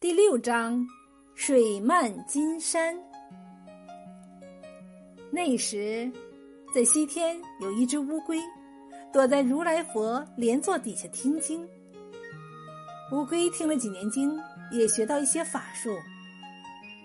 [0.00, 0.86] 第六章，
[1.34, 2.96] 水漫金山。
[5.28, 6.08] 那时，
[6.72, 8.40] 在西天有一只乌龟，
[9.12, 11.68] 躲在如来佛莲座底下听经。
[13.10, 15.98] 乌龟听了几年经，也学到一些法术。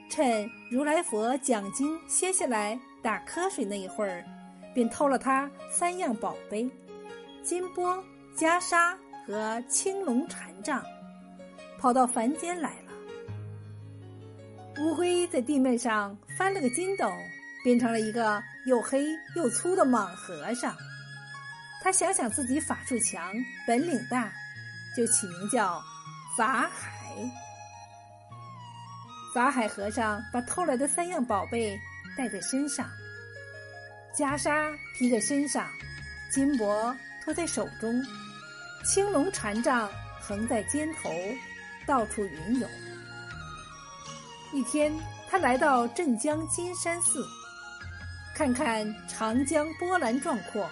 [0.08, 4.24] 趁如来佛讲经歇下来打瞌睡那一会儿，
[4.72, 6.70] 便偷了他三样宝贝：
[7.42, 7.98] 金钵、
[8.38, 10.84] 袈裟和青龙禅杖，
[11.80, 12.83] 跑到凡间来。
[14.80, 17.12] 乌龟在地面上翻了个筋斗，
[17.64, 19.06] 变成了一个又黑
[19.36, 20.76] 又粗的莽和尚。
[21.82, 23.32] 他想想自己法术强，
[23.68, 24.32] 本领大，
[24.98, 25.82] 就起名叫
[26.38, 27.02] 法海。
[29.34, 31.80] 法海和尚把偷来的三样宝贝
[32.18, 32.90] 带在身上：
[34.18, 35.68] 袈裟披在身上，
[36.32, 38.04] 金箔托在手中，
[38.84, 39.88] 青龙禅杖
[40.20, 41.12] 横在肩头，
[41.86, 42.68] 到处云游。
[44.54, 44.94] 一天，
[45.28, 47.26] 他来到镇江金山寺，
[48.36, 50.70] 看看长江波澜壮阔，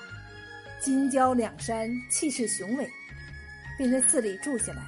[0.79, 2.87] 金郊两山气势雄伟，
[3.79, 4.83] 便在寺里住下来，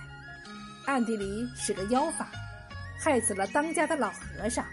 [0.86, 2.30] 暗地里使个妖法，
[3.00, 4.64] 害死了当家的老和尚，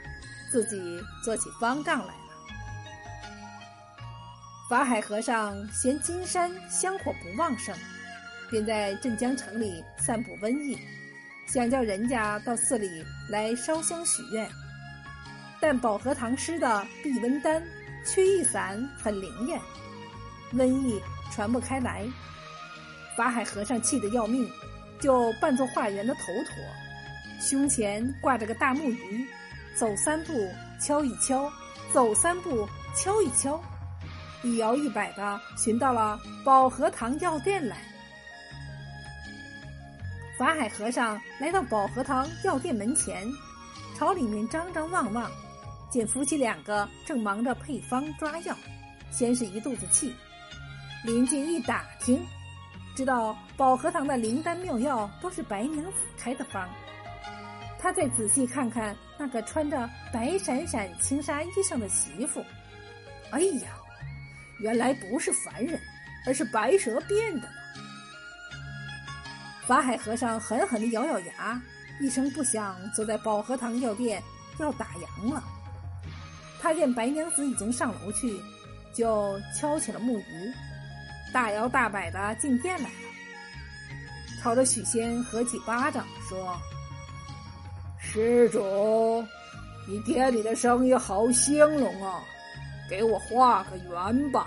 [0.50, 2.20] 自己做起方丈来了。
[4.68, 7.74] 法海和尚嫌金山香火不旺盛，
[8.50, 10.78] 便在镇江城里散布瘟疫。
[11.52, 14.48] 想叫人家到寺里来烧香许愿，
[15.60, 17.60] 但保和堂施的避瘟丹、
[18.06, 19.60] 驱疫散很灵验，
[20.54, 22.06] 瘟疫传不开来。
[23.16, 24.48] 法海和尚气得要命，
[25.00, 26.54] 就扮作化缘的头陀，
[27.40, 29.26] 胸前挂着个大木鱼，
[29.74, 30.32] 走三步
[30.80, 31.50] 敲一敲，
[31.92, 32.64] 走三步
[32.94, 33.60] 敲一敲，
[34.44, 37.89] 一摇一摆的寻到了保和堂药店来。
[40.40, 43.30] 法海和尚来到保和堂药店门前，
[43.94, 45.30] 朝里面张张望望，
[45.90, 48.56] 见夫妻两个正忙着配方抓药，
[49.10, 50.14] 先是一肚子气。
[51.04, 52.24] 临近一打听，
[52.96, 56.66] 知道保和堂的灵丹妙药都是白娘子开的方。
[57.78, 62.42] 他再仔细看看那个穿着白闪闪青纱衣裳的媳妇，
[63.30, 63.68] 哎呀，
[64.58, 65.78] 原来不是凡人，
[66.26, 67.59] 而是白蛇变的。
[69.66, 71.60] 法海和尚狠狠地咬咬牙，
[72.00, 74.22] 一声不响坐在保和堂药店
[74.58, 75.42] 要打烊了。
[76.60, 78.40] 他见白娘子已经上楼去，
[78.92, 80.52] 就敲起了木鱼，
[81.32, 82.94] 大摇大摆的进店来了，
[84.42, 86.58] 朝着许仙合起巴掌说
[87.96, 89.24] ：“施主，
[89.86, 92.22] 你店里的生意好兴隆啊，
[92.88, 94.46] 给我画个圆吧。”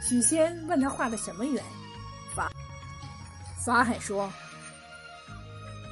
[0.00, 1.62] 许仙问他画的什么圆？
[2.34, 2.50] 法
[3.68, 4.32] 法海说：“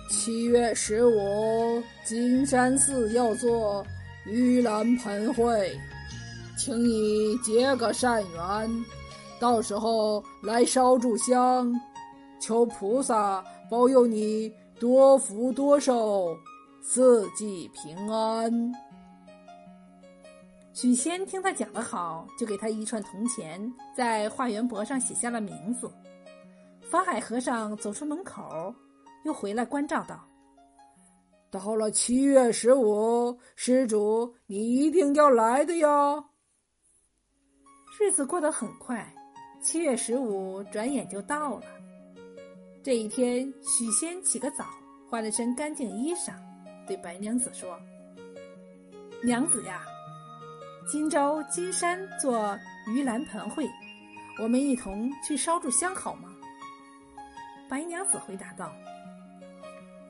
[0.08, 3.86] 七月十五，金山寺要做
[4.26, 5.78] 盂兰盆会，
[6.56, 8.84] 请你结个善缘，
[9.38, 11.70] 到时候来烧柱香，
[12.40, 14.50] 求菩萨保佑你
[14.80, 16.34] 多福多寿，
[16.80, 18.72] 四季平安。”
[20.72, 25.90] 许仙听他讲得好，就给他一串铜钱，在化缘簿上写下了名字。
[26.90, 28.72] 法海和尚走出门口，
[29.24, 30.24] 又回来关照道
[31.50, 36.24] ：“到了七月十五，施主你一定要来的哟。”
[37.98, 39.04] 日子过得很快，
[39.60, 41.62] 七月十五转眼就到了。
[42.84, 44.64] 这一天，许仙起个早，
[45.10, 46.34] 换了身干净衣裳，
[46.86, 47.76] 对白娘子说
[49.24, 49.82] ：“娘子呀，
[50.88, 53.68] 今朝金山做盂兰盆会，
[54.40, 56.32] 我们一同去烧柱香好吗？”
[57.68, 58.72] 白娘子回答道：“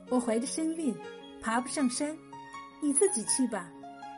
[0.09, 0.95] 我怀着身孕，
[1.41, 2.15] 爬不上山，
[2.81, 3.67] 你自己去吧。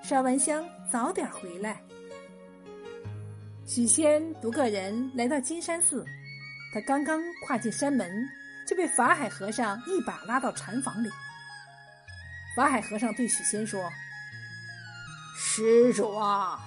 [0.03, 1.81] 烧完香早点回来。”
[3.65, 6.05] 许仙独个人来到金山寺，
[6.73, 8.11] 他刚刚跨进山门，
[8.67, 11.09] 就被法海和尚一把拉到禅房里。
[12.57, 13.89] 法海和尚对许仙说
[15.37, 16.59] ：“施主啊，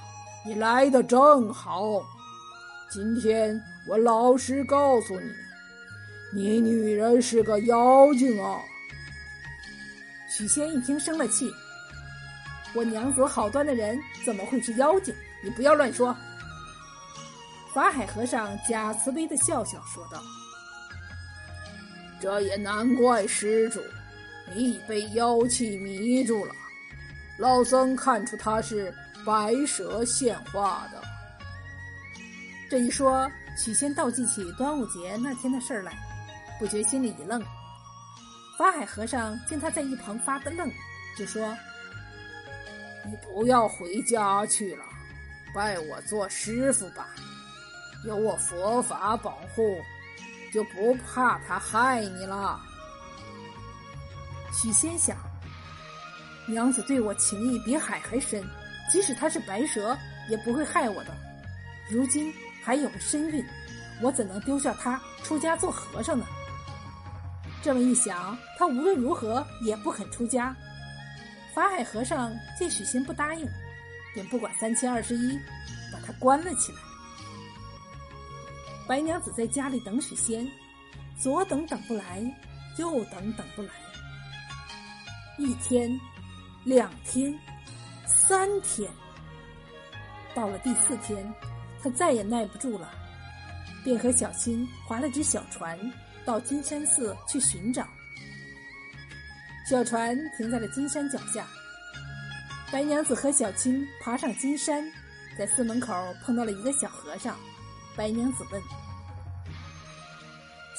[0.46, 2.02] 你来的正好。
[2.90, 5.30] 今天我老实告诉你。”
[6.34, 8.58] 你女人是个妖精啊！
[10.30, 11.52] 许仙一听生了气，
[12.74, 15.14] 我娘子好端的人怎么会是妖精？
[15.44, 16.16] 你不要乱说。
[17.74, 20.22] 法海和尚假慈悲的笑笑说道
[22.18, 23.82] ：“这也难怪施主，
[24.54, 26.54] 你已被妖气迷住了。
[27.36, 31.02] 老僧看出他是白蛇现化的。”
[32.70, 35.92] 这一说，许仙倒记起端午节那天的事儿来。
[36.62, 37.42] 不觉心里一愣，
[38.56, 40.70] 法海和尚见他在一旁发的愣，
[41.18, 41.52] 就说
[43.04, 44.84] ：“你不要回家去了，
[45.52, 47.08] 拜我做师傅吧。
[48.04, 49.82] 有我佛法保护，
[50.54, 52.60] 就不怕他害你了。”
[54.54, 55.16] 许仙想，
[56.46, 58.40] 娘子对我情谊比海还深，
[58.88, 59.98] 即使他是白蛇，
[60.28, 61.10] 也不会害我的。
[61.90, 62.32] 如今
[62.62, 63.44] 还有了身孕，
[64.00, 66.24] 我怎能丢下他出家做和尚呢？
[67.62, 70.54] 这么一想，他无论如何也不肯出家。
[71.54, 73.46] 法海和尚见许仙不答应，
[74.12, 75.38] 便不管三七二十一，
[75.92, 76.78] 把他关了起来。
[78.88, 80.50] 白娘子在家里等许仙，
[81.16, 82.20] 左等等不来，
[82.78, 83.68] 右等等不来。
[85.38, 85.88] 一天，
[86.64, 87.32] 两天，
[88.06, 88.90] 三天，
[90.34, 91.32] 到了第四天，
[91.80, 92.90] 他再也耐不住了，
[93.84, 95.78] 便和小青划了只小船。
[96.24, 97.86] 到金山寺去寻找，
[99.68, 101.46] 小船停在了金山脚下。
[102.70, 104.84] 白娘子和小青爬上金山，
[105.36, 105.92] 在寺门口
[106.24, 107.36] 碰到了一个小和尚。
[107.96, 108.62] 白娘子问：“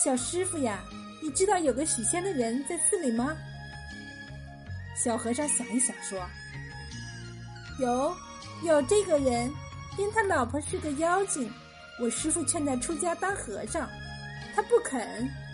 [0.04, 0.84] 小师傅呀，
[1.22, 3.36] 你知道有个许仙的人在寺里吗？”
[4.98, 6.20] 小和尚想一想说
[7.80, 8.16] ：“有，
[8.64, 9.52] 有这个人，
[9.98, 11.52] 因他老婆是个妖精，
[12.00, 13.90] 我师傅劝他出家当和尚。”
[14.56, 15.02] 他不肯，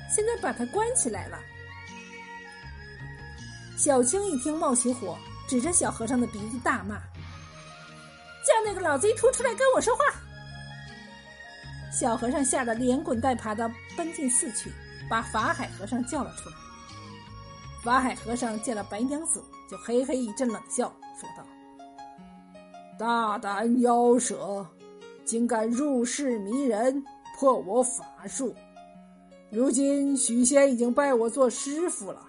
[0.09, 1.39] 现在把他关起来了。
[3.77, 5.17] 小青一听，冒起火，
[5.47, 6.97] 指着小和尚的鼻子大骂
[8.45, 10.03] ：“叫那个老贼秃出来跟我说话！”
[11.91, 14.71] 小和尚吓得连滚带爬的奔进寺去，
[15.09, 16.55] 把法海和尚叫了出来。
[17.83, 21.45] 法海和尚见了白娘子，就嘿嘿一阵冷笑，说道
[22.99, 24.67] ：“大胆妖蛇，
[25.25, 27.01] 竟敢入室迷人，
[27.37, 28.53] 破我法术！”
[29.51, 32.23] 如今许仙已经拜我做师傅了，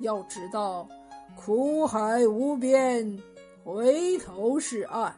[0.00, 0.88] 要知道
[1.36, 3.22] 苦海无边，
[3.62, 5.14] 回头是岸。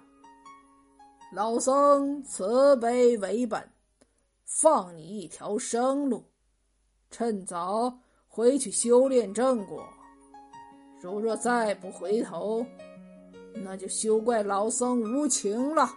[1.32, 3.70] 老僧慈悲为本，
[4.44, 6.24] 放你一条生路，
[7.08, 9.84] 趁早回去修炼正果。
[11.00, 12.66] 如若再不回头，
[13.54, 15.88] 那就休怪老僧无情了。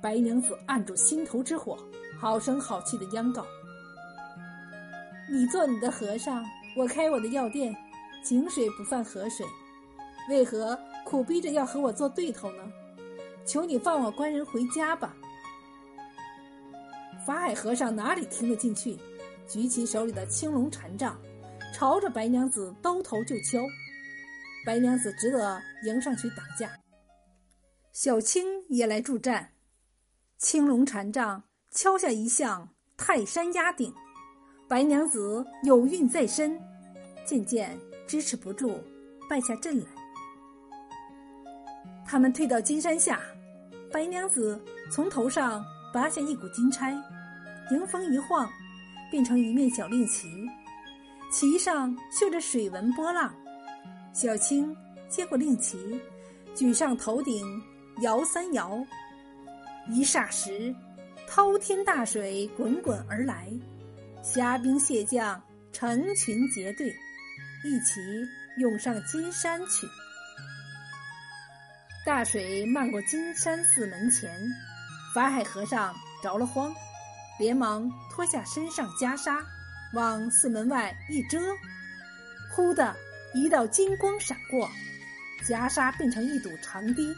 [0.00, 1.76] 白娘子按住心头之火。
[2.22, 3.44] 好声好气的央告
[5.28, 6.46] ：“你做你的和尚，
[6.76, 7.76] 我开我的药店，
[8.22, 9.44] 井水不犯河水，
[10.28, 12.62] 为何苦逼着要和我做对头呢？
[13.44, 15.16] 求你放我官人回家吧！”
[17.26, 18.96] 法海和尚哪里听得进去，
[19.48, 21.20] 举起手里的青龙禅杖，
[21.74, 23.58] 朝着白娘子兜头就敲。
[24.64, 26.70] 白娘子只得迎上去挡架。
[27.90, 29.50] 小青也来助战，
[30.38, 31.42] 青龙禅杖。
[31.72, 33.90] 敲下一项泰山压顶，
[34.68, 36.60] 白娘子有孕在身，
[37.24, 38.78] 渐渐支持不住，
[39.28, 39.86] 败下阵来。
[42.06, 43.20] 他们退到金山下，
[43.90, 44.60] 白娘子
[44.90, 45.64] 从头上
[45.94, 46.92] 拔下一股金钗，
[47.70, 48.46] 迎风一晃，
[49.10, 50.28] 变成一面小令旗，
[51.30, 53.34] 旗上绣着水纹波浪。
[54.12, 54.76] 小青
[55.08, 55.98] 接过令旗，
[56.54, 57.46] 举上头顶，
[58.02, 58.78] 摇三摇，
[59.88, 60.74] 一霎时。
[61.34, 63.48] 滔天大水滚滚而来，
[64.22, 65.42] 虾兵蟹将
[65.72, 66.94] 成群结队，
[67.64, 68.02] 一起
[68.58, 69.86] 涌上金山去。
[72.04, 74.30] 大水漫过金山寺门前，
[75.14, 76.70] 法海和尚着了慌，
[77.38, 79.42] 连忙脱下身上袈裟，
[79.94, 81.40] 往寺门外一遮，
[82.54, 82.94] 忽的
[83.32, 84.68] 一道金光闪过，
[85.48, 87.10] 袈裟变成一堵长堤，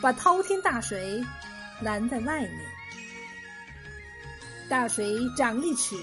[0.00, 1.22] 把滔天大水
[1.82, 2.79] 拦在外面。
[4.70, 5.96] 大水涨一尺，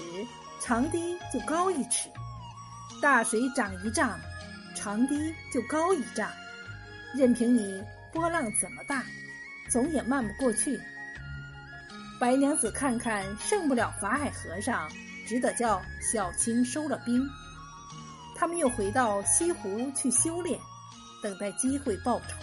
[0.60, 2.10] 长堤就高一尺；
[3.00, 4.20] 大水涨一丈，
[4.76, 6.30] 长堤就高一丈。
[7.14, 7.82] 任凭你
[8.12, 9.02] 波浪怎么大，
[9.70, 10.78] 总也漫不过去。
[12.20, 14.86] 白娘子看看胜不了法海和尚，
[15.26, 17.26] 只得叫小青收了兵。
[18.36, 20.60] 他们又回到西湖去修炼，
[21.22, 22.34] 等待机会报仇。